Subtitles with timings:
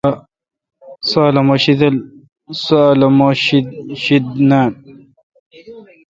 [1.07, 1.19] سو
[2.91, 3.27] الو مہ
[4.03, 4.71] شید نان